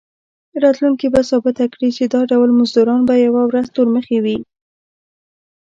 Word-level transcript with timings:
راتلونکي 0.63 1.07
به 1.13 1.21
ثابته 1.29 1.65
کړي 1.73 1.89
چې 1.97 2.03
دا 2.13 2.21
ډول 2.31 2.49
مزدوران 2.59 3.01
به 3.07 3.15
یوه 3.25 3.41
ورځ 3.49 3.65
تورمخي 3.75 4.17
وي. 4.23 4.37